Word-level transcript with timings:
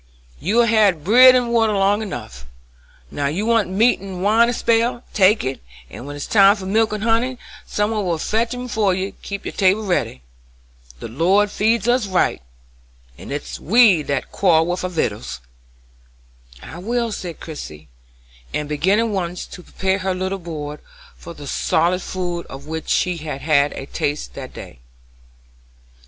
You've 0.39 0.67
had 0.67 1.03
bread 1.03 1.35
and 1.35 1.53
water 1.53 1.73
long 1.73 2.01
enough, 2.01 2.47
now 3.11 3.27
you 3.27 3.45
want 3.45 3.69
meat 3.69 3.99
and 3.99 4.23
wine 4.23 4.49
a 4.49 4.53
spell; 4.53 5.03
take 5.13 5.43
it, 5.43 5.61
and 5.91 6.07
when 6.07 6.15
it's 6.15 6.25
time 6.25 6.55
for 6.55 6.65
milk 6.65 6.91
and 6.91 7.03
honey 7.03 7.37
some 7.67 7.91
one 7.91 8.03
will 8.03 8.17
fetch 8.17 8.51
'em 8.55 8.65
ef 8.65 8.75
you 8.77 9.13
keep 9.21 9.45
your 9.45 9.51
table 9.51 9.83
ready. 9.85 10.23
The 10.99 11.07
Lord 11.07 11.51
feeds 11.51 11.87
us 11.87 12.07
right; 12.07 12.41
it's 13.15 13.59
we 13.59 14.01
that 14.01 14.31
quarrel 14.31 14.65
with 14.65 14.83
our 14.83 14.89
vittles." 14.89 15.39
"I 16.63 16.79
will," 16.79 17.11
said 17.11 17.39
Christie, 17.39 17.87
and 18.55 18.67
began 18.67 18.97
at 18.97 19.07
once 19.07 19.45
to 19.45 19.61
prepare 19.61 19.99
her 19.99 20.15
little 20.15 20.39
board 20.39 20.79
for 21.15 21.35
the 21.35 21.45
solid 21.45 22.01
food 22.01 22.47
of 22.47 22.65
which 22.65 22.89
she 22.89 23.17
had 23.17 23.41
had 23.41 23.71
a 23.73 23.85
taste 23.85 24.33
that 24.33 24.51
day. 24.51 24.79